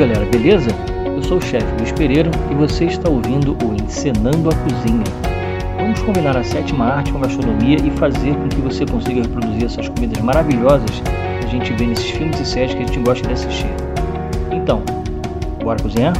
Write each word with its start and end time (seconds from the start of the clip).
galera, 0.00 0.24
beleza? 0.24 0.70
Eu 1.14 1.22
sou 1.22 1.36
o 1.36 1.42
chefe 1.42 1.66
Luiz 1.76 1.92
Pereira 1.92 2.30
e 2.50 2.54
você 2.54 2.86
está 2.86 3.10
ouvindo 3.10 3.54
o 3.62 3.74
Encenando 3.74 4.48
a 4.48 4.54
Cozinha. 4.54 5.04
Vamos 5.76 6.00
combinar 6.00 6.38
a 6.38 6.42
sétima 6.42 6.86
arte 6.86 7.12
com 7.12 7.18
a 7.18 7.20
gastronomia 7.20 7.76
e 7.76 7.90
fazer 7.90 8.34
com 8.34 8.48
que 8.48 8.62
você 8.62 8.86
consiga 8.86 9.20
reproduzir 9.20 9.66
essas 9.66 9.90
comidas 9.90 10.22
maravilhosas 10.22 11.02
que 11.40 11.46
a 11.46 11.48
gente 11.50 11.74
vê 11.74 11.84
nesses 11.84 12.08
filmes 12.12 12.40
e 12.40 12.46
séries 12.46 12.72
que 12.72 12.82
a 12.82 12.86
gente 12.86 12.98
gosta 13.00 13.26
de 13.26 13.34
assistir. 13.34 13.70
Então, 14.50 14.82
bora 15.62 15.78
cozinhar? 15.82 16.14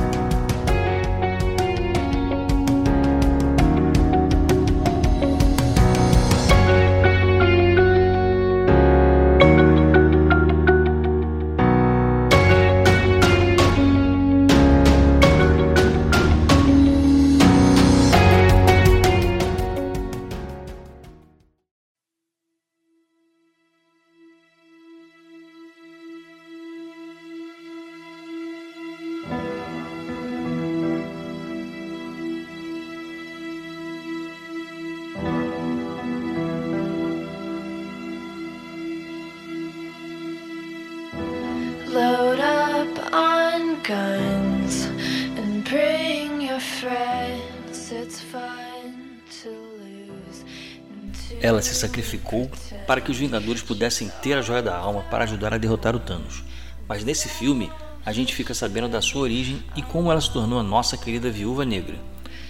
Ela 51.40 51.62
se 51.62 51.74
sacrificou 51.74 52.50
para 52.86 53.00
que 53.00 53.10
os 53.10 53.16
Vingadores 53.16 53.62
pudessem 53.62 54.10
ter 54.22 54.34
a 54.34 54.42
Joia 54.42 54.62
da 54.62 54.76
Alma 54.76 55.02
para 55.10 55.24
ajudar 55.24 55.54
a 55.54 55.58
derrotar 55.58 55.96
o 55.96 55.98
Thanos. 55.98 56.44
Mas 56.86 57.04
nesse 57.04 57.28
filme, 57.28 57.70
a 58.04 58.12
gente 58.12 58.34
fica 58.34 58.52
sabendo 58.52 58.88
da 58.88 59.00
sua 59.00 59.22
origem 59.22 59.62
e 59.76 59.82
como 59.82 60.10
ela 60.10 60.20
se 60.20 60.30
tornou 60.32 60.58
a 60.58 60.62
nossa 60.62 60.96
querida 60.96 61.30
Viúva 61.30 61.64
Negra. 61.64 61.96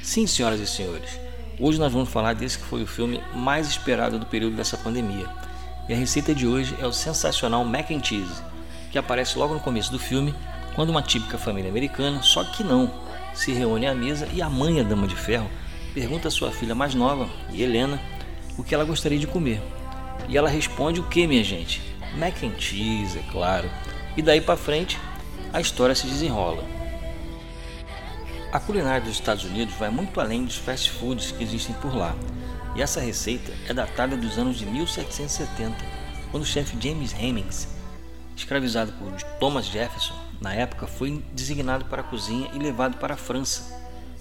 Sim, 0.02 0.26
senhoras 0.26 0.60
e 0.60 0.66
senhores, 0.66 1.10
hoje 1.58 1.78
nós 1.78 1.92
vamos 1.92 2.08
falar 2.08 2.34
desse 2.34 2.58
que 2.58 2.64
foi 2.64 2.82
o 2.82 2.86
filme 2.86 3.20
mais 3.34 3.68
esperado 3.68 4.18
do 4.18 4.26
período 4.26 4.56
dessa 4.56 4.76
pandemia. 4.76 5.28
E 5.88 5.92
a 5.92 5.96
receita 5.96 6.34
de 6.34 6.46
hoje 6.46 6.74
é 6.80 6.86
o 6.86 6.92
sensacional 6.92 7.64
Mac 7.64 7.90
and 7.90 8.02
Cheese, 8.02 8.42
que 8.90 8.98
aparece 8.98 9.38
logo 9.38 9.54
no 9.54 9.60
começo 9.60 9.92
do 9.92 9.98
filme, 9.98 10.34
quando 10.74 10.90
uma 10.90 11.02
típica 11.02 11.36
família 11.36 11.70
americana, 11.70 12.22
só 12.22 12.44
que 12.44 12.64
não, 12.64 12.90
se 13.34 13.52
reúne 13.52 13.86
à 13.86 13.94
mesa 13.94 14.28
e 14.32 14.42
a 14.42 14.48
mãe, 14.48 14.80
a 14.80 14.82
Dama 14.82 15.06
de 15.06 15.16
Ferro, 15.16 15.50
pergunta 15.94 16.28
à 16.28 16.30
sua 16.30 16.50
filha 16.50 16.74
mais 16.74 16.94
nova, 16.94 17.28
Helena, 17.52 18.00
o 18.56 18.62
que 18.62 18.74
ela 18.74 18.84
gostaria 18.84 19.18
de 19.18 19.26
comer. 19.26 19.60
E 20.28 20.36
ela 20.36 20.48
responde 20.48 21.00
o 21.00 21.04
que, 21.04 21.26
minha 21.26 21.42
gente? 21.42 21.80
Mac 22.16 22.42
and 22.42 22.58
cheese, 22.58 23.18
é 23.18 23.22
claro. 23.30 23.70
E 24.16 24.22
daí 24.22 24.40
para 24.40 24.56
frente, 24.56 24.98
a 25.52 25.60
história 25.60 25.94
se 25.94 26.06
desenrola. 26.06 26.64
A 28.52 28.58
culinária 28.58 29.00
dos 29.00 29.12
Estados 29.12 29.44
Unidos 29.44 29.74
vai 29.76 29.90
muito 29.90 30.20
além 30.20 30.44
dos 30.44 30.56
fast 30.56 30.90
foods 30.90 31.30
que 31.30 31.42
existem 31.42 31.74
por 31.76 31.94
lá. 31.94 32.14
E 32.74 32.82
essa 32.82 33.00
receita 33.00 33.52
é 33.68 33.74
datada 33.74 34.16
dos 34.16 34.38
anos 34.38 34.58
de 34.58 34.66
1770, 34.66 35.76
quando 36.30 36.42
o 36.42 36.46
chefe 36.46 36.76
James 36.80 37.12
Hemings, 37.12 37.68
escravizado 38.36 38.92
por 38.92 39.12
Thomas 39.38 39.66
Jefferson, 39.66 40.14
na 40.40 40.54
época 40.54 40.86
foi 40.86 41.22
designado 41.32 41.84
para 41.84 42.00
a 42.00 42.04
cozinha 42.04 42.50
e 42.54 42.58
levado 42.58 42.96
para 42.96 43.14
a 43.14 43.16
França, 43.16 43.78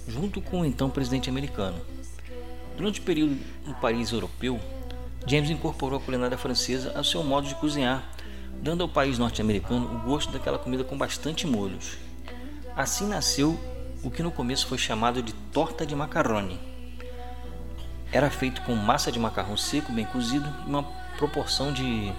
junto 0.07 0.41
com 0.41 0.61
o 0.61 0.65
então 0.65 0.89
presidente 0.89 1.29
americano. 1.29 1.79
Durante 2.75 2.99
o 2.99 3.03
período 3.03 3.37
no 3.65 3.73
país 3.75 4.11
europeu, 4.11 4.59
James 5.25 5.49
incorporou 5.49 5.99
a 5.99 6.01
culinária 6.01 6.37
francesa 6.37 6.93
ao 6.95 7.03
seu 7.03 7.23
modo 7.23 7.47
de 7.47 7.55
cozinhar, 7.55 8.03
dando 8.61 8.83
ao 8.83 8.89
país 8.89 9.17
norte-americano 9.17 9.95
o 9.95 9.99
gosto 9.99 10.31
daquela 10.31 10.57
comida 10.57 10.83
com 10.83 10.97
bastante 10.97 11.47
molhos. 11.47 11.97
Assim 12.75 13.07
nasceu 13.07 13.59
o 14.03 14.09
que 14.09 14.23
no 14.23 14.31
começo 14.31 14.67
foi 14.67 14.77
chamado 14.77 15.21
de 15.21 15.33
torta 15.33 15.85
de 15.85 15.95
macarrone. 15.95 16.59
Era 18.11 18.29
feito 18.29 18.61
com 18.63 18.75
massa 18.75 19.11
de 19.11 19.19
macarrão 19.19 19.55
seco 19.55 19.91
bem 19.91 20.05
cozido 20.05 20.49
e 20.65 20.69
uma 20.69 20.83
proporção 21.17 21.71
de 21.71 22.11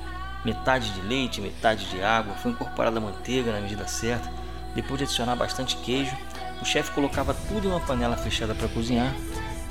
metade 0.44 0.90
de 0.90 1.00
leite, 1.02 1.40
metade 1.40 1.86
de 1.90 2.02
água. 2.02 2.34
Foi 2.34 2.50
incorporada 2.50 2.98
a 2.98 3.00
manteiga 3.00 3.52
na 3.52 3.60
medida 3.60 3.86
certa. 3.86 4.30
Depois 4.74 4.98
de 4.98 5.04
adicionar 5.04 5.36
bastante 5.36 5.76
queijo, 5.78 6.16
o 6.60 6.64
chefe 6.64 6.92
colocava 6.92 7.34
tudo 7.34 7.66
em 7.66 7.70
uma 7.70 7.80
panela 7.80 8.16
fechada 8.16 8.54
para 8.54 8.68
cozinhar 8.68 9.14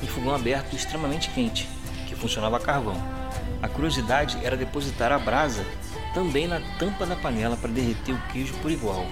em 0.01 0.07
fogão 0.07 0.33
aberto 0.33 0.75
extremamente 0.75 1.29
quente, 1.29 1.67
que 2.07 2.15
funcionava 2.15 2.57
a 2.57 2.59
carvão. 2.59 2.95
A 3.61 3.67
curiosidade 3.67 4.37
era 4.43 4.55
depositar 4.55 5.11
a 5.11 5.19
brasa 5.19 5.65
também 6.13 6.47
na 6.47 6.59
tampa 6.77 7.05
da 7.05 7.15
panela 7.15 7.57
para 7.57 7.69
derreter 7.69 8.13
o 8.13 8.21
queijo 8.31 8.53
por 8.55 8.71
igual. 8.71 9.05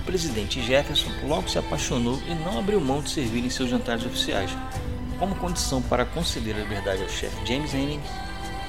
O 0.00 0.04
presidente 0.04 0.60
Jefferson 0.60 1.10
logo 1.26 1.48
se 1.48 1.58
apaixonou 1.58 2.20
e 2.26 2.34
não 2.34 2.58
abriu 2.58 2.80
mão 2.80 3.00
de 3.00 3.10
servir 3.10 3.44
em 3.44 3.50
seus 3.50 3.70
jantares 3.70 4.04
oficiais. 4.04 4.50
Como 5.18 5.34
condição 5.36 5.80
para 5.80 6.04
conceder 6.04 6.56
a 6.56 6.58
liberdade 6.58 7.02
ao 7.02 7.08
chefe 7.08 7.46
James 7.46 7.72
Henning, 7.72 8.02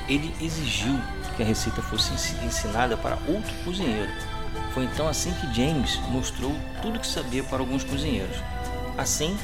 ele 0.08 0.34
exigiu 0.40 0.98
que 1.36 1.44
a 1.44 1.46
receita 1.46 1.82
fosse 1.82 2.14
ensinada 2.46 2.96
para 2.98 3.18
outro 3.28 3.54
cozinheiro. 3.64 4.12
Foi 4.74 4.84
então 4.86 5.08
assim 5.08 5.34
que 5.34 5.54
James 5.54 5.98
mostrou 6.10 6.54
tudo 6.82 7.00
que 7.00 7.08
sabia 7.08 7.44
para 7.44 7.60
alguns 7.60 7.84
cozinheiros. 7.84 8.38
Assim, 8.98 9.38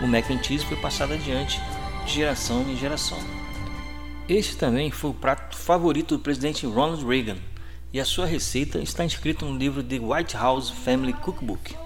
o 0.00 0.06
mac 0.06 0.30
and 0.30 0.42
cheese 0.42 0.64
foi 0.64 0.76
passado 0.76 1.14
adiante 1.14 1.60
de 2.04 2.12
geração 2.12 2.62
em 2.62 2.76
geração. 2.76 3.18
Este 4.28 4.56
também 4.56 4.90
foi 4.90 5.10
o 5.10 5.14
prato 5.14 5.56
favorito 5.56 6.16
do 6.16 6.22
presidente 6.22 6.66
Ronald 6.66 7.04
Reagan 7.04 7.36
e 7.92 8.00
a 8.00 8.04
sua 8.04 8.26
receita 8.26 8.78
está 8.78 9.04
inscrita 9.04 9.44
no 9.44 9.56
livro 9.56 9.82
The 9.82 9.98
White 9.98 10.36
House 10.36 10.70
Family 10.70 11.12
Cookbook. 11.12 11.76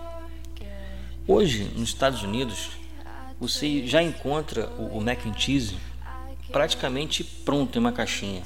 Hoje, 1.26 1.70
nos 1.76 1.90
Estados 1.90 2.22
Unidos, 2.22 2.70
você 3.38 3.86
já 3.86 4.02
encontra 4.02 4.68
o 4.78 5.00
mac 5.00 5.24
and 5.26 5.38
cheese 5.38 5.76
praticamente 6.50 7.22
pronto 7.22 7.76
em 7.76 7.80
uma 7.80 7.92
caixinha. 7.92 8.42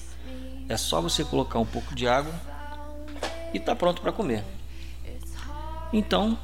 É 0.69 0.77
só 0.77 1.01
você 1.01 1.25
colocar 1.25 1.59
um 1.59 1.67
pouco 1.67 1.95
de 1.95 2.09
água 2.09 2.33
e 3.53 3.59
está 3.59 3.75
pronto 3.75 4.01
para 4.01 4.13
comer. 4.13 4.43
Então, 5.93 6.39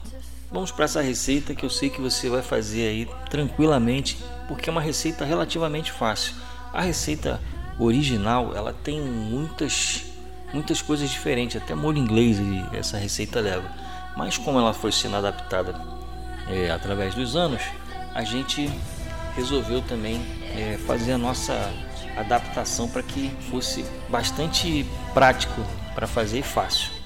vamos 0.51 0.71
para 0.71 0.85
essa 0.85 1.01
receita 1.01 1.55
que 1.55 1.65
eu 1.65 1.71
sei 1.71 1.91
que 1.91 2.01
você 2.01 2.29
vai 2.29 2.43
fazer 2.43 2.89
aí 2.89 3.09
tranquilamente, 3.31 4.19
porque 4.47 4.69
é 4.69 4.73
uma 4.73 4.81
receita 4.81 5.25
relativamente 5.25 5.91
fácil. 5.91 6.35
A 6.73 6.83
receita 6.83 7.41
original, 7.79 8.55
ela 8.55 8.73
tem 8.73 9.01
muitas 9.01 10.05
muitas 10.53 10.83
coisas 10.83 11.09
diferentes, 11.11 11.61
até 11.61 11.75
molho 11.75 11.99
inglês 11.99 12.39
essa 12.73 12.99
receita 12.99 13.41
leva. 13.41 13.71
Mas 14.17 14.37
como 14.37 14.59
ela 14.59 14.75
foi 14.75 14.93
sendo 14.93 15.17
adaptada 15.17 15.81
é, 16.49 16.71
através 16.71 17.15
dos 17.15 17.37
anos, 17.37 17.63
a 18.15 18.23
gente 18.25 18.71
resolveu 19.37 19.81
também 19.83 20.21
é, 20.57 20.77
fazer 20.87 21.13
a 21.13 21.19
nossa 21.19 21.73
adaptação 22.21 22.89
para 22.89 23.03
que 23.03 23.31
fosse 23.51 23.85
bastante 24.09 24.87
prático 25.13 25.61
para 25.95 26.07
fazer 26.07 26.39
e 26.39 26.43
fácil. 26.43 27.01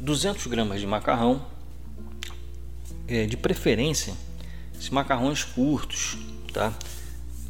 Duzentos 0.00 0.46
gramas 0.46 0.80
de 0.80 0.86
macarrão, 0.86 1.46
é, 3.06 3.26
de 3.26 3.36
preferência, 3.36 4.14
esses 4.74 4.90
macarrões 4.90 5.44
curtos, 5.44 6.16
tá? 6.52 6.72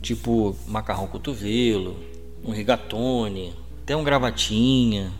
Tipo 0.00 0.56
macarrão 0.66 1.06
cotovelo, 1.06 1.96
um 2.44 2.52
rigatone, 2.52 3.52
até 3.82 3.94
um 3.96 4.04
gravatinha, 4.04 5.12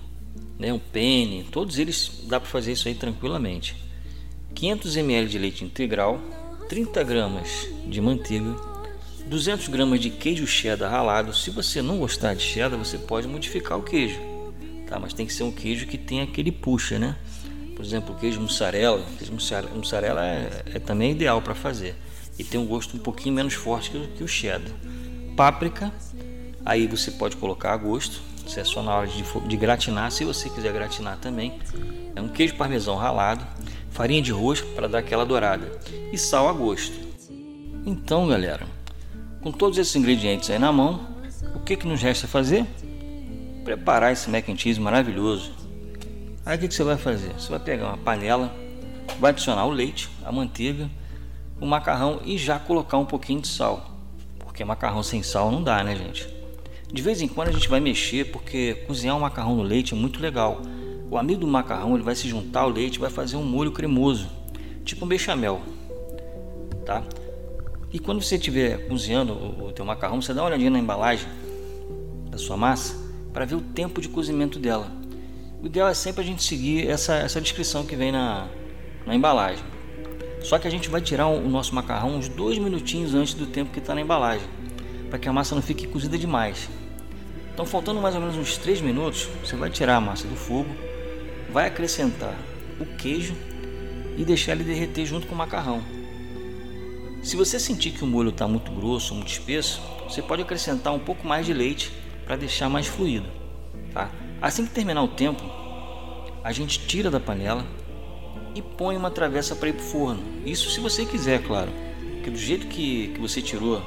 né, 0.58 0.72
um 0.72 0.78
penne, 0.78 1.44
todos 1.44 1.78
eles 1.78 2.24
dá 2.26 2.40
para 2.40 2.48
fazer 2.48 2.72
isso 2.72 2.88
aí 2.88 2.94
tranquilamente. 2.94 3.76
500 4.54 4.96
ml 4.96 5.28
de 5.28 5.38
leite 5.38 5.64
integral, 5.64 6.20
30 6.68 7.02
gramas 7.04 7.68
de 7.86 8.00
manteiga, 8.00 8.54
200 9.26 9.68
gramas 9.68 10.00
de 10.00 10.10
queijo 10.10 10.46
cheddar 10.46 10.90
ralado. 10.90 11.32
Se 11.32 11.50
você 11.50 11.80
não 11.80 11.98
gostar 11.98 12.34
de 12.34 12.42
cheddar, 12.42 12.78
você 12.78 12.98
pode 12.98 13.28
modificar 13.28 13.78
o 13.78 13.82
queijo, 13.82 14.18
tá? 14.88 14.98
Mas 14.98 15.12
tem 15.12 15.26
que 15.26 15.32
ser 15.32 15.44
um 15.44 15.52
queijo 15.52 15.86
que 15.86 15.96
tenha 15.96 16.24
aquele 16.24 16.50
puxa, 16.50 16.98
né? 16.98 17.16
Por 17.76 17.84
exemplo, 17.84 18.14
o 18.14 18.18
queijo 18.18 18.40
mussarela, 18.40 19.02
queijo 19.16 19.32
mussarela 19.74 20.26
é, 20.26 20.62
é 20.74 20.78
também 20.78 21.12
ideal 21.12 21.40
para 21.40 21.54
fazer 21.54 21.94
e 22.38 22.44
tem 22.44 22.58
um 22.60 22.66
gosto 22.66 22.96
um 22.96 23.00
pouquinho 23.00 23.34
menos 23.34 23.54
forte 23.54 23.90
que, 23.90 24.24
o 24.24 24.28
cheddar. 24.28 24.72
Páprica, 25.36 25.92
aí 26.64 26.86
você 26.86 27.10
pode 27.10 27.36
colocar 27.36 27.72
a 27.72 27.76
gosto, 27.76 28.20
Isso 28.46 28.58
é 28.58 28.64
só 28.64 28.82
na 28.82 28.94
hora 28.94 29.06
de, 29.06 29.22
de 29.22 29.56
gratinar, 29.56 30.10
se 30.10 30.24
você 30.24 30.48
quiser 30.48 30.72
gratinar 30.72 31.18
também. 31.18 31.58
É 32.16 32.20
um 32.20 32.28
queijo 32.28 32.56
parmesão 32.56 32.96
ralado, 32.96 33.46
farinha 33.90 34.22
de 34.22 34.32
rosca 34.32 34.66
para 34.74 34.88
dar 34.88 34.98
aquela 34.98 35.24
dourada 35.24 35.70
e 36.12 36.18
sal 36.18 36.48
a 36.48 36.52
gosto. 36.52 36.98
Então, 37.86 38.28
galera, 38.28 38.66
com 39.40 39.50
todos 39.52 39.78
esses 39.78 39.94
ingredientes 39.96 40.50
aí 40.50 40.58
na 40.58 40.72
mão, 40.72 41.06
o 41.54 41.60
que, 41.60 41.76
que 41.76 41.86
nos 41.86 42.02
resta 42.02 42.26
fazer? 42.26 42.66
Preparar 43.64 44.12
esse 44.12 44.28
mac 44.28 44.48
and 44.48 44.56
cheese 44.56 44.80
maravilhoso. 44.80 45.52
Aí 46.44 46.56
o 46.56 46.60
que, 46.60 46.68
que 46.68 46.74
você 46.74 46.82
vai 46.82 46.96
fazer? 46.96 47.32
Você 47.34 47.48
vai 47.50 47.58
pegar 47.58 47.88
uma 47.88 47.98
panela, 47.98 48.54
vai 49.18 49.30
adicionar 49.30 49.66
o 49.66 49.70
leite, 49.70 50.08
a 50.24 50.32
manteiga, 50.32 50.90
o 51.60 51.66
macarrão 51.66 52.20
e 52.24 52.38
já 52.38 52.58
colocar 52.58 52.98
um 52.98 53.04
pouquinho 53.04 53.40
de 53.40 53.48
sal. 53.48 53.90
Porque 54.38 54.64
macarrão 54.64 55.02
sem 55.02 55.22
sal 55.22 55.50
não 55.50 55.62
dá, 55.62 55.84
né, 55.84 55.94
gente? 55.94 56.28
De 56.92 57.02
vez 57.02 57.20
em 57.20 57.28
quando 57.28 57.48
a 57.48 57.52
gente 57.52 57.68
vai 57.68 57.78
mexer 57.78 58.30
porque 58.32 58.74
cozinhar 58.86 59.16
um 59.16 59.20
macarrão 59.20 59.54
no 59.54 59.62
leite 59.62 59.94
é 59.94 59.96
muito 59.96 60.20
legal. 60.20 60.60
O 61.10 61.16
amigo 61.16 61.40
do 61.40 61.46
macarrão 61.46 61.94
ele 61.94 62.02
vai 62.02 62.14
se 62.14 62.28
juntar 62.28 62.60
ao 62.60 62.70
leite 62.70 62.96
e 62.96 62.98
vai 62.98 63.10
fazer 63.10 63.36
um 63.36 63.44
molho 63.44 63.72
cremoso, 63.72 64.28
tipo 64.84 65.04
um 65.04 65.08
bechamel, 65.08 65.60
tá? 66.84 67.02
E 67.92 67.98
quando 67.98 68.22
você 68.22 68.36
estiver 68.36 68.86
cozinhando 68.88 69.32
o 69.32 69.72
teu 69.72 69.84
macarrão, 69.84 70.22
você 70.22 70.32
dá 70.32 70.42
uma 70.42 70.48
olhadinha 70.48 70.70
na 70.70 70.78
embalagem 70.78 71.26
da 72.30 72.38
sua 72.38 72.56
massa 72.56 72.96
para 73.32 73.44
ver 73.44 73.56
o 73.56 73.60
tempo 73.60 74.00
de 74.00 74.08
cozimento 74.08 74.58
dela. 74.58 74.90
O 75.60 75.66
ideal 75.66 75.88
é 75.88 75.94
sempre 75.94 76.22
a 76.22 76.24
gente 76.24 76.42
seguir 76.42 76.88
essa, 76.88 77.14
essa 77.16 77.40
descrição 77.40 77.84
que 77.84 77.96
vem 77.96 78.12
na, 78.12 78.48
na 79.04 79.14
embalagem. 79.14 79.64
Só 80.42 80.58
que 80.58 80.66
a 80.66 80.70
gente 80.70 80.88
vai 80.88 81.00
tirar 81.00 81.26
o 81.26 81.48
nosso 81.48 81.74
macarrão 81.74 82.16
uns 82.16 82.28
dois 82.28 82.58
minutinhos 82.58 83.14
antes 83.14 83.34
do 83.34 83.46
tempo 83.46 83.72
que 83.72 83.78
está 83.78 83.94
na 83.94 84.00
embalagem, 84.00 84.46
para 85.08 85.18
que 85.18 85.28
a 85.28 85.32
massa 85.32 85.54
não 85.54 85.62
fique 85.62 85.86
cozida 85.86 86.16
demais. 86.16 86.68
Então, 87.52 87.66
faltando 87.66 88.00
mais 88.00 88.14
ou 88.14 88.20
menos 88.20 88.36
uns 88.36 88.56
3 88.56 88.80
minutos, 88.80 89.28
você 89.44 89.54
vai 89.54 89.68
tirar 89.68 89.96
a 89.96 90.00
massa 90.00 90.26
do 90.26 90.34
fogo, 90.34 90.70
vai 91.52 91.66
acrescentar 91.66 92.34
o 92.80 92.86
queijo 92.96 93.34
e 94.16 94.24
deixar 94.24 94.52
ele 94.52 94.64
derreter 94.64 95.04
junto 95.04 95.26
com 95.26 95.34
o 95.34 95.38
macarrão. 95.38 95.82
Se 97.22 97.36
você 97.36 97.60
sentir 97.60 97.90
que 97.90 98.02
o 98.02 98.06
molho 98.06 98.30
está 98.30 98.48
muito 98.48 98.72
grosso, 98.72 99.14
muito 99.14 99.30
espesso, 99.30 99.82
você 100.08 100.22
pode 100.22 100.40
acrescentar 100.40 100.94
um 100.94 100.98
pouco 100.98 101.26
mais 101.26 101.44
de 101.44 101.52
leite 101.52 101.92
para 102.24 102.36
deixar 102.36 102.70
mais 102.70 102.86
fluido. 102.86 103.26
Tá? 103.92 104.10
Assim 104.40 104.64
que 104.64 104.72
terminar 104.72 105.02
o 105.02 105.08
tempo, 105.08 105.42
a 106.42 106.52
gente 106.52 106.78
tira 106.86 107.10
da 107.10 107.20
panela 107.20 107.66
e 108.54 108.62
põe 108.62 108.96
uma 108.96 109.10
travessa 109.10 109.54
para 109.54 109.68
ir 109.68 109.74
para 109.74 109.84
o 109.84 109.86
forno. 109.86 110.22
Isso 110.44 110.70
se 110.70 110.80
você 110.80 111.04
quiser, 111.04 111.42
claro. 111.42 111.70
Porque 112.14 112.30
do 112.30 112.38
jeito 112.38 112.66
que, 112.66 113.08
que 113.08 113.20
você 113.20 113.40
tirou 113.40 113.82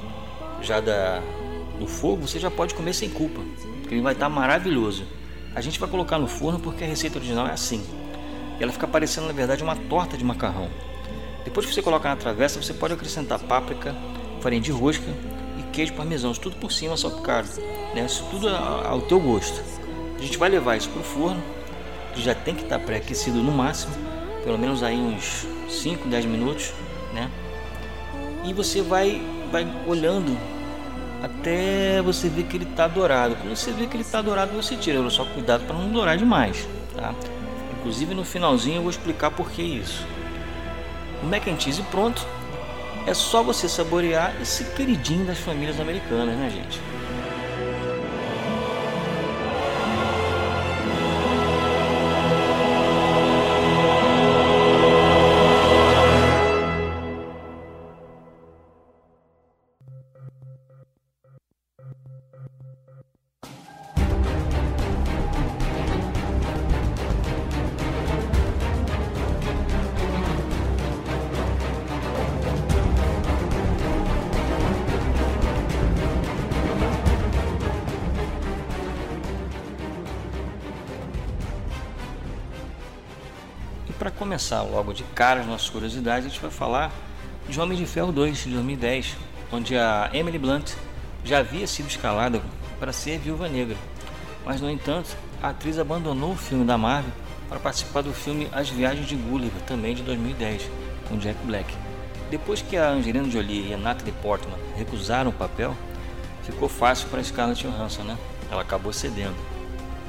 já 0.62 0.80
da, 0.80 1.22
do 1.80 1.88
fogo, 1.88 2.28
você 2.28 2.40
já 2.40 2.50
pode 2.50 2.74
comer 2.74 2.94
sem 2.94 3.10
culpa. 3.10 3.42
Porque 3.82 3.96
ele 3.96 4.02
vai 4.02 4.14
estar 4.14 4.26
tá 4.26 4.30
maravilhoso. 4.30 5.06
A 5.56 5.62
gente 5.62 5.80
vai 5.80 5.90
colocar 5.90 6.18
no 6.18 6.28
forno 6.28 6.60
porque 6.60 6.84
a 6.84 6.88
receita 6.88 7.18
original 7.18 7.48
é 7.48 7.52
assim. 7.52 7.84
E 8.60 8.64
ela 8.64 8.72
fica 8.72 8.88
parecendo 8.88 9.28
na 9.28 9.34
verdade 9.34 9.64
uma 9.64 9.76
torta 9.76 10.18
de 10.18 10.24
macarrão. 10.24 10.70
Depois 11.44 11.66
que 11.66 11.74
você 11.74 11.82
colocar 11.82 12.10
na 12.10 12.16
travessa, 12.16 12.62
você 12.62 12.74
pode 12.74 12.94
acrescentar 12.94 13.40
páprica, 13.40 13.96
farinha 14.40 14.62
de 14.62 14.72
rosca 14.72 15.12
e 15.60 15.64
queijo 15.72 15.94
parmesão, 15.94 16.32
isso 16.32 16.40
tudo 16.40 16.56
por 16.56 16.72
cima 16.72 16.96
salpicado, 16.96 17.50
né? 17.94 18.06
Isso 18.06 18.26
tudo 18.32 18.48
ao 18.48 19.02
teu 19.02 19.20
gosto. 19.20 19.62
A 20.18 20.22
gente 20.22 20.38
vai 20.38 20.50
levar 20.50 20.78
isso 20.78 20.90
para 20.90 21.02
o 21.02 21.04
forno, 21.04 21.44
que 22.14 22.22
já 22.22 22.34
tem 22.34 22.56
que 22.56 22.64
estar 22.64 22.80
tá 22.80 22.86
pré-aquecido 22.86 23.44
no 23.44 23.52
máximo, 23.52 23.94
pelo 24.44 24.58
menos 24.58 24.84
aí 24.84 24.98
uns 24.98 25.48
5, 25.70 26.08
10 26.08 26.26
minutos, 26.26 26.74
né? 27.14 27.30
E 28.44 28.54
você 28.54 28.82
vai, 28.82 29.22
vai 29.52 29.66
olhando 29.88 30.38
até 31.24 32.02
você 32.02 32.28
ver 32.28 32.44
que 32.44 32.58
ele 32.58 32.66
está 32.66 32.88
dourado. 32.88 33.36
Quando 33.38 33.56
você 33.56 33.72
vê 33.72 33.88
que 33.88 33.96
ele 33.96 34.04
está 34.04 34.22
dourado, 34.22 34.52
você 34.52 34.76
tira. 34.76 35.10
Só 35.10 35.24
cuidado 35.26 35.66
para 35.66 35.76
não 35.76 35.90
dourar 35.90 36.18
demais, 36.18 36.68
tá? 36.96 37.16
Inclusive 37.80 38.14
no 38.14 38.26
finalzinho 38.26 38.78
eu 38.78 38.82
vou 38.82 38.92
explicar 38.92 39.32
por 39.32 39.50
que 39.50 39.62
isso. 39.62 40.06
O 41.22 41.26
mac 41.26 41.48
and 41.48 41.60
cheese 41.60 41.82
pronto. 41.84 42.26
É 43.06 43.14
só 43.14 43.44
você 43.44 43.68
saborear 43.68 44.34
esse 44.42 44.64
queridinho 44.76 45.26
das 45.26 45.38
famílias 45.38 45.78
americanas, 45.78 46.38
né, 46.38 46.50
gente? 46.50 46.80
Começar 84.34 84.64
logo 84.64 84.94
de 84.94 85.04
cara 85.04 85.42
as 85.42 85.46
nossas 85.46 85.70
curiosidades, 85.70 86.26
a 86.26 86.30
gente 86.30 86.42
vai 86.42 86.50
falar 86.50 86.92
de 87.48 87.62
Homem 87.62 87.78
de 87.78 87.86
Ferro 87.86 88.12
2 88.12 88.46
de 88.46 88.50
2010, 88.50 89.16
onde 89.52 89.78
a 89.78 90.10
Emily 90.12 90.40
Blunt 90.40 90.72
já 91.24 91.38
havia 91.38 91.68
sido 91.68 91.88
escalada 91.88 92.42
para 92.80 92.92
ser 92.92 93.20
Viúva 93.20 93.48
Negra. 93.48 93.78
Mas, 94.44 94.60
no 94.60 94.72
entanto, 94.72 95.16
a 95.40 95.50
atriz 95.50 95.78
abandonou 95.78 96.32
o 96.32 96.36
filme 96.36 96.66
da 96.66 96.80
Marvel 96.80 97.12
para 97.48 97.60
participar 97.60 98.02
do 98.02 98.12
filme 98.12 98.50
As 98.52 98.70
Viagens 98.70 99.06
de 99.08 99.16
Gulliver, 99.16 99.62
também 99.68 99.94
de 99.94 100.02
2010, 100.02 100.68
com 101.08 101.16
Jack 101.20 101.38
Black. 101.46 101.72
Depois 102.32 102.60
que 102.60 102.76
a 102.76 102.90
Angelina 102.90 103.30
Jolie 103.30 103.70
e 103.70 103.74
a 103.76 103.78
Natalie 103.78 104.16
Portman 104.24 104.58
recusaram 104.76 105.30
o 105.30 105.34
papel, 105.34 105.76
ficou 106.42 106.68
fácil 106.68 107.08
para 107.10 107.24
Scarlett 107.24 107.68
Johansson, 107.68 108.02
né? 108.02 108.18
Ela 108.50 108.64
acabou 108.64 108.92
cedendo. 108.92 109.36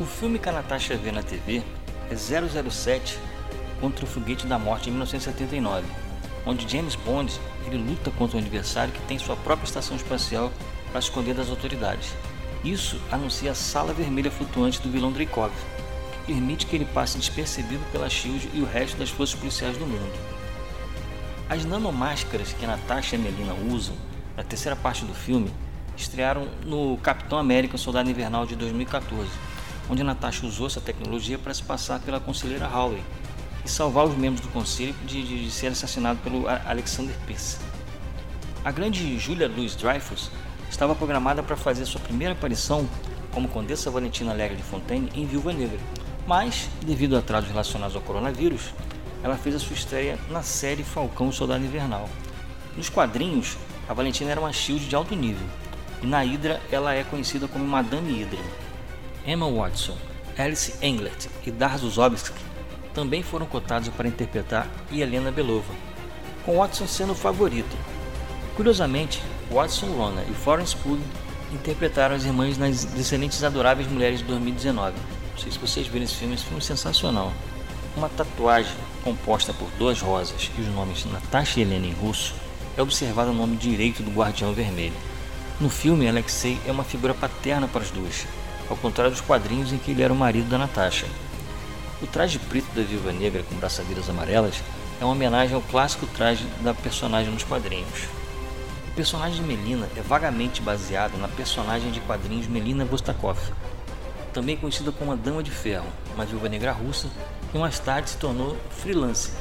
O 0.00 0.06
filme 0.06 0.38
que 0.38 0.48
a 0.48 0.52
Natasha 0.52 0.96
vê 0.96 1.12
na 1.12 1.22
TV 1.22 1.62
é 2.10 2.16
007 2.16 3.18
contra 3.84 4.06
o 4.06 4.08
Foguete 4.08 4.46
da 4.46 4.58
Morte 4.58 4.88
em 4.88 4.92
1979, 4.92 5.84
onde 6.46 6.66
James 6.66 6.94
Bond 6.94 7.38
ele 7.66 7.76
luta 7.76 8.10
contra 8.12 8.38
um 8.38 8.40
adversário 8.40 8.94
que 8.94 9.02
tem 9.02 9.18
sua 9.18 9.36
própria 9.36 9.66
estação 9.66 9.94
espacial 9.94 10.50
para 10.90 11.00
esconder 11.00 11.34
das 11.34 11.50
autoridades. 11.50 12.14
Isso 12.64 12.98
anuncia 13.12 13.50
a 13.50 13.54
sala 13.54 13.92
vermelha 13.92 14.30
flutuante 14.30 14.80
do 14.80 14.90
vilão 14.90 15.12
Dreykov, 15.12 15.52
que 16.24 16.32
permite 16.32 16.64
que 16.64 16.74
ele 16.74 16.86
passe 16.86 17.18
despercebido 17.18 17.84
pela 17.92 18.08
SHIELD 18.08 18.48
e 18.54 18.62
o 18.62 18.64
resto 18.64 18.96
das 18.96 19.10
forças 19.10 19.38
policiais 19.38 19.76
do 19.76 19.86
mundo. 19.86 20.18
As 21.50 21.66
nanomáscaras 21.66 22.54
que 22.54 22.66
Natasha 22.66 23.16
e 23.16 23.18
Melina 23.18 23.52
usam 23.70 23.94
na 24.34 24.42
terceira 24.42 24.74
parte 24.74 25.04
do 25.04 25.12
filme 25.12 25.52
estrearam 25.94 26.48
no 26.64 26.96
Capitão 27.02 27.38
América 27.38 27.76
Soldado 27.76 28.08
Invernal 28.08 28.46
de 28.46 28.56
2014, 28.56 29.28
onde 29.90 30.02
Natasha 30.02 30.46
usou 30.46 30.68
essa 30.68 30.80
tecnologia 30.80 31.38
para 31.38 31.52
se 31.52 31.62
passar 31.62 32.00
pela 32.00 32.18
conselheira 32.18 32.66
Howley 32.66 33.02
e 33.64 33.68
salvar 33.68 34.04
os 34.04 34.16
membros 34.16 34.40
do 34.40 34.52
conselho 34.52 34.94
de, 35.04 35.22
de, 35.22 35.44
de 35.44 35.50
ser 35.50 35.68
assassinado 35.68 36.18
pelo 36.20 36.46
Alexander 36.48 37.14
Pierce. 37.26 37.58
A 38.64 38.70
grande 38.70 39.18
Julia 39.18 39.48
Louis 39.48 39.74
Dreyfus 39.74 40.30
estava 40.70 40.94
programada 40.94 41.42
para 41.42 41.56
fazer 41.56 41.84
sua 41.86 42.00
primeira 42.00 42.32
aparição 42.32 42.88
como 43.32 43.48
Condessa 43.48 43.90
Valentina 43.90 44.32
Alegre 44.32 44.56
de 44.56 44.62
Fontaine 44.62 45.10
em 45.14 45.26
Viúva 45.26 45.52
Negra, 45.52 45.78
mas, 46.26 46.68
devido 46.84 47.16
a 47.16 47.18
atrasos 47.18 47.50
relacionados 47.50 47.96
ao 47.96 48.02
coronavírus, 48.02 48.72
ela 49.22 49.36
fez 49.36 49.54
a 49.54 49.58
sua 49.58 49.74
estreia 49.74 50.18
na 50.30 50.42
série 50.42 50.82
Falcão 50.82 51.32
Soldado 51.32 51.64
Invernal. 51.64 52.08
Nos 52.76 52.88
quadrinhos, 52.88 53.56
a 53.88 53.94
Valentina 53.94 54.30
era 54.30 54.40
uma 54.40 54.52
shield 54.52 54.86
de 54.86 54.94
alto 54.94 55.14
nível, 55.14 55.46
e 56.02 56.06
na 56.06 56.20
Hydra 56.20 56.60
ela 56.70 56.94
é 56.94 57.04
conhecida 57.04 57.48
como 57.48 57.66
Madame 57.66 58.12
Hydra. 58.12 58.44
Emma 59.26 59.50
Watson, 59.50 59.96
Alice 60.38 60.74
Englert 60.82 61.26
e 61.44 61.50
Darzu 61.50 61.88
Zobski 61.88 62.53
também 62.94 63.22
foram 63.22 63.44
cotados 63.44 63.88
para 63.88 64.08
interpretar 64.08 64.68
Helena 64.90 65.30
Belova, 65.32 65.72
com 66.44 66.58
Watson 66.58 66.86
sendo 66.86 67.12
o 67.12 67.16
favorito. 67.16 67.76
Curiosamente, 68.56 69.20
Watson 69.50 69.86
Rona 69.86 70.22
e 70.30 70.32
Florence 70.32 70.76
Pugh 70.76 71.00
interpretaram 71.52 72.14
as 72.14 72.24
irmãs 72.24 72.56
nas 72.56 72.84
Excelentes 72.96 73.40
e 73.40 73.46
Adoráveis 73.46 73.90
Mulheres 73.90 74.20
de 74.20 74.24
2019. 74.26 74.96
Não 75.32 75.38
sei 75.38 75.50
se 75.50 75.58
vocês 75.58 75.86
viram 75.86 76.04
esse 76.04 76.14
filme, 76.14 76.34
esse 76.34 76.44
filme 76.44 76.58
é 76.58 76.62
sensacional. 76.62 77.32
Uma 77.96 78.08
tatuagem 78.08 78.72
composta 79.02 79.52
por 79.52 79.68
duas 79.78 80.00
rosas 80.00 80.50
e 80.56 80.60
os 80.60 80.68
nomes 80.68 81.04
Natasha 81.04 81.60
e 81.60 81.62
Helena 81.62 81.86
em 81.86 81.92
russo 81.92 82.34
é 82.76 82.82
observada 82.82 83.30
no 83.30 83.38
nome 83.38 83.56
direito 83.56 84.02
do 84.02 84.10
Guardião 84.10 84.52
Vermelho. 84.52 84.94
No 85.60 85.68
filme, 85.68 86.08
Alexei 86.08 86.60
é 86.66 86.72
uma 86.72 86.82
figura 86.82 87.14
paterna 87.14 87.68
para 87.68 87.82
as 87.82 87.90
duas, 87.90 88.26
ao 88.68 88.76
contrário 88.76 89.12
dos 89.12 89.20
quadrinhos 89.20 89.72
em 89.72 89.78
que 89.78 89.92
ele 89.92 90.02
era 90.02 90.12
o 90.12 90.16
marido 90.16 90.48
da 90.48 90.58
Natasha. 90.58 91.06
O 92.02 92.06
traje 92.06 92.38
preto 92.38 92.66
da 92.74 92.82
Viúva 92.82 93.12
Negra 93.12 93.42
com 93.42 93.54
braçadeiras 93.54 94.10
amarelas 94.10 94.62
é 95.00 95.04
uma 95.04 95.12
homenagem 95.12 95.54
ao 95.54 95.62
clássico 95.62 96.06
traje 96.06 96.44
da 96.60 96.74
personagem 96.74 97.32
nos 97.32 97.44
quadrinhos. 97.44 98.04
O 98.88 98.94
personagem 98.94 99.40
de 99.40 99.46
Melina 99.46 99.88
é 99.96 100.02
vagamente 100.02 100.60
baseado 100.60 101.16
na 101.18 101.28
personagem 101.28 101.90
de 101.90 102.00
quadrinhos 102.00 102.46
Melina 102.46 102.84
Vostokov. 102.84 103.38
também 104.32 104.56
conhecida 104.56 104.90
como 104.90 105.12
a 105.12 105.14
Dama 105.14 105.42
de 105.42 105.50
Ferro, 105.52 105.86
uma 106.14 106.24
viúva 106.24 106.48
negra 106.48 106.72
russa 106.72 107.08
que 107.52 107.58
mais 107.58 107.78
tarde 107.78 108.10
se 108.10 108.16
tornou 108.16 108.56
freelancer. 108.70 109.32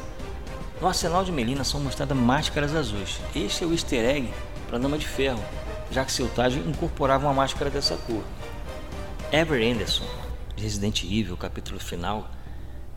No 0.79 0.87
arsenal 0.87 1.23
de 1.23 1.31
Melina 1.31 1.63
são 1.63 1.79
mostradas 1.79 2.15
máscaras 2.15 2.75
azuis. 2.75 3.19
Este 3.35 3.63
é 3.63 3.67
o 3.67 3.71
easter 3.71 4.05
egg 4.05 4.31
para 4.67 4.77
a 4.77 4.79
Dama 4.79 4.97
de 4.99 5.07
Ferro, 5.07 5.43
já 5.89 6.05
que 6.05 6.11
seu 6.11 6.27
traje 6.29 6.59
incorporava 6.59 7.25
uma 7.25 7.33
máscara 7.33 7.71
dessa 7.71 7.95
cor. 7.97 8.23
Ever 9.31 9.61
Anderson, 9.67 10.05
de 10.55 10.63
Resident 10.63 11.03
Evil, 11.03 11.35
capítulo 11.35 11.79
final, 11.79 12.29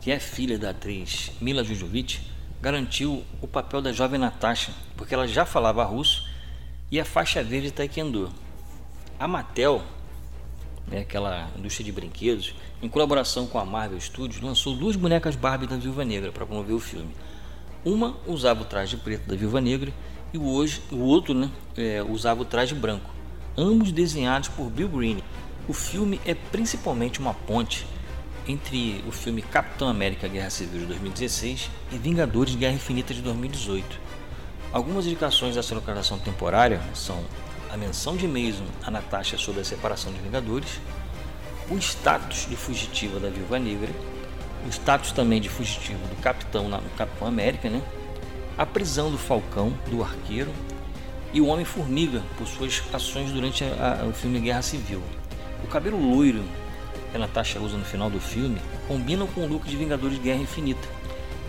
que 0.01 0.11
é 0.11 0.19
filha 0.19 0.57
da 0.57 0.69
atriz 0.69 1.31
Mila 1.41 1.63
Jovovich, 1.63 2.21
garantiu 2.61 3.23
o 3.41 3.47
papel 3.47 3.81
da 3.81 3.91
jovem 3.91 4.19
Natasha, 4.19 4.71
porque 4.95 5.13
ela 5.13 5.27
já 5.27 5.45
falava 5.45 5.83
russo 5.83 6.27
e 6.91 6.99
a 6.99 7.05
faixa 7.05 7.43
verde 7.43 7.71
taekwondo. 7.71 8.31
A 9.19 9.27
Mattel, 9.27 9.81
né, 10.87 10.99
aquela 10.99 11.49
indústria 11.57 11.85
de 11.85 11.91
brinquedos, 11.91 12.53
em 12.81 12.87
colaboração 12.87 13.47
com 13.47 13.59
a 13.59 13.65
Marvel 13.65 13.99
Studios, 13.99 14.41
lançou 14.41 14.75
duas 14.75 14.95
bonecas 14.95 15.35
Barbie 15.35 15.67
da 15.67 15.75
Viúva 15.75 16.05
Negra 16.05 16.31
para 16.31 16.45
promover 16.45 16.75
o 16.75 16.79
filme. 16.79 17.13
Uma 17.83 18.15
usava 18.25 18.61
o 18.61 18.65
traje 18.65 18.97
preto 18.97 19.27
da 19.27 19.35
Viúva 19.35 19.61
Negra 19.61 19.93
e 20.33 20.37
hoje, 20.37 20.81
o 20.91 20.99
outro 20.99 21.33
né, 21.33 21.49
é, 21.75 22.03
usava 22.03 22.41
o 22.41 22.45
traje 22.45 22.75
branco, 22.75 23.09
ambos 23.57 23.91
desenhados 23.91 24.49
por 24.49 24.69
Bill 24.69 24.89
Green. 24.89 25.23
O 25.67 25.73
filme 25.73 26.19
é 26.25 26.33
principalmente 26.33 27.19
uma 27.19 27.33
ponte 27.33 27.85
entre 28.47 29.03
o 29.07 29.11
filme 29.11 29.41
Capitão 29.41 29.89
América 29.89 30.27
Guerra 30.27 30.49
Civil 30.49 30.81
de 30.81 30.85
2016 30.87 31.69
e 31.91 31.97
Vingadores 31.97 32.55
Guerra 32.55 32.75
Infinita 32.75 33.13
de 33.13 33.21
2018. 33.21 33.99
Algumas 34.71 35.05
indicações 35.05 35.55
dessa 35.55 35.75
localização 35.75 36.17
temporária 36.19 36.81
são 36.93 37.23
a 37.69 37.75
menção 37.75 38.15
de 38.15 38.27
Mason 38.27 38.65
a 38.83 38.91
Natasha 38.91 39.37
sobre 39.37 39.61
a 39.61 39.65
separação 39.65 40.13
de 40.13 40.19
Vingadores, 40.19 40.79
o 41.69 41.77
status 41.77 42.47
de 42.49 42.55
fugitiva 42.55 43.19
da 43.19 43.29
Viúva 43.29 43.59
Negra, 43.59 43.91
o 44.65 44.69
status 44.69 45.11
também 45.11 45.41
de 45.41 45.49
fugitivo 45.49 45.99
do 46.07 46.15
Capitão 46.21 46.69
Capitão 46.97 47.27
América, 47.27 47.69
né? 47.69 47.81
a 48.57 48.65
prisão 48.65 49.11
do 49.11 49.17
Falcão, 49.17 49.73
do 49.89 50.01
Arqueiro, 50.01 50.51
e 51.33 51.41
o 51.41 51.47
Homem-Formiga 51.47 52.23
por 52.37 52.47
suas 52.47 52.81
ações 52.93 53.31
durante 53.31 53.63
a, 53.63 54.01
a, 54.01 54.05
o 54.05 54.13
filme 54.13 54.39
Guerra 54.39 54.61
Civil. 54.61 55.03
O 55.63 55.67
cabelo 55.67 55.97
loiro 55.99 56.43
que 57.09 57.17
a 57.17 57.19
Natasha 57.19 57.59
usa 57.59 57.77
no 57.77 57.85
final 57.85 58.09
do 58.09 58.19
filme 58.19 58.57
combinam 58.87 59.27
com 59.27 59.41
o 59.41 59.47
look 59.47 59.67
de 59.67 59.75
Vingadores 59.75 60.17
de 60.17 60.23
Guerra 60.23 60.41
Infinita. 60.41 60.87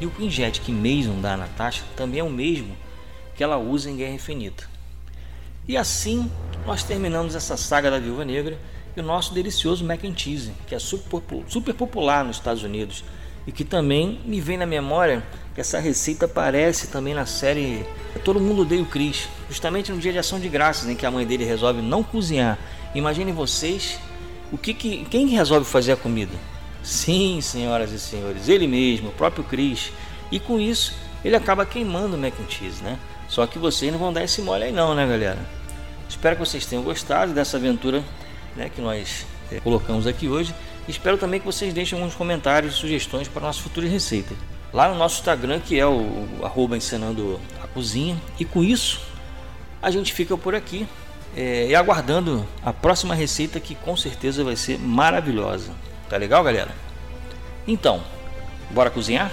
E 0.01 0.07
o 0.07 0.11
Quinjet 0.11 0.61
que 0.61 0.73
Mason 0.73 1.21
dá 1.21 1.35
a 1.35 1.37
Natasha 1.37 1.83
também 1.97 2.21
é 2.21 2.25
o 2.25 2.31
mesmo 2.31 2.77
que 3.35 3.43
ela 3.43 3.57
usa 3.57 3.91
em 3.91 3.97
Guerra 3.97 4.15
Infinita. 4.15 4.65
E 5.67 5.77
assim 5.77 6.31
nós 6.67 6.83
terminamos 6.83 7.35
essa 7.35 7.57
saga 7.57 7.91
da 7.91 7.99
Viúva 7.99 8.25
Negra 8.25 8.59
e 8.97 9.01
o 9.01 9.03
nosso 9.03 9.35
delicioso 9.35 9.85
mac 9.85 10.05
and 10.05 10.17
cheese, 10.17 10.53
que 10.67 10.75
é 10.75 10.79
super, 10.79 11.75
popular 11.75 12.25
nos 12.25 12.37
Estados 12.37 12.63
Unidos 12.63 13.05
e 13.47 13.53
que 13.53 13.65
também 13.65 14.21
me 14.25 14.41
vem 14.41 14.57
na 14.57 14.67
memória 14.67 15.25
que 15.55 15.61
essa 15.61 15.79
receita 15.79 16.27
aparece 16.27 16.89
também 16.89 17.15
na 17.15 17.27
série 17.27 17.85
Todo 18.25 18.41
Mundo 18.41 18.63
Odeia 18.63 18.83
o 18.83 18.87
Chris, 18.87 19.29
justamente 19.49 19.91
no 19.91 19.99
dia 19.99 20.13
de 20.13 20.19
ação 20.19 20.39
de 20.39 20.49
graças 20.49 20.89
em 20.89 20.95
que 20.95 21.07
a 21.07 21.11
mãe 21.11 21.27
dele 21.27 21.45
resolve 21.45 21.81
não 21.81 22.03
cozinhar. 22.03 22.59
Imaginem 22.95 23.33
vocês 23.33 23.99
o 24.51 24.59
que, 24.59 24.73
que 24.73 25.05
quem 25.11 25.27
resolve 25.29 25.67
fazer 25.67 25.93
a 25.93 25.97
comida? 25.97 26.33
Sim, 26.83 27.41
senhoras 27.41 27.93
e 27.93 27.99
senhores, 27.99 28.49
ele 28.49 28.67
mesmo, 28.67 29.11
o 29.11 29.13
próprio 29.13 29.45
Chris. 29.45 29.93
E 30.31 30.41
com 30.41 30.59
isso, 30.59 30.95
ele 31.25 31.37
acaba 31.37 31.67
queimando 31.67 32.17
o 32.17 32.19
mac 32.19 32.35
and 32.41 32.51
cheese, 32.51 32.83
né? 32.83 32.99
Só 33.29 33.47
que 33.47 33.59
vocês 33.59 33.93
não 33.93 33.99
vão 33.99 34.13
dar 34.13 34.25
esse 34.25 34.41
mole 34.41 34.65
aí 34.65 34.73
não, 34.73 34.95
né, 34.95 35.07
galera? 35.07 35.39
Espero 36.09 36.37
que 36.37 36.41
vocês 36.41 36.65
tenham 36.65 36.83
gostado 36.83 37.35
dessa 37.35 37.59
aventura 37.59 38.03
né, 38.57 38.71
que 38.75 38.81
nós 38.81 39.27
é, 39.53 39.61
colocamos 39.61 40.07
aqui 40.07 40.29
hoje. 40.29 40.55
Espero 40.89 41.19
também 41.19 41.39
que 41.39 41.45
vocês 41.45 41.75
deixem 41.75 41.99
alguns 41.99 42.15
comentários 42.15 42.75
e 42.75 42.77
sugestões 42.77 43.29
para 43.29 43.43
a 43.43 43.47
nossa 43.49 43.61
futura 43.61 43.87
receita. 43.87 44.35
Lá 44.73 44.89
no 44.89 44.95
nosso 44.95 45.19
Instagram, 45.19 45.61
que 45.61 45.79
é 45.79 45.87
o, 45.87 46.27
o 46.41 46.45
arroba 46.45 46.77
a 46.77 47.67
cozinha. 47.69 48.17
E 48.41 48.45
com 48.45 48.65
isso, 48.65 49.01
a 49.83 49.91
gente 49.91 50.15
fica 50.15 50.37
por 50.37 50.55
aqui 50.55 50.87
é, 51.37 51.67
e 51.69 51.75
aguardando 51.75 52.47
a 52.65 52.73
próxima 52.73 53.15
receita 53.15 53.61
que 53.61 53.75
com 53.75 53.97
certeza 53.97 54.43
vai 54.45 54.57
ser 54.57 54.79
maravilhosa. 54.79 55.73
Tá 56.09 56.17
legal, 56.17 56.43
galera? 56.43 56.71
Então, 57.67 58.03
bora 58.71 58.91
cozinhar? 58.91 59.31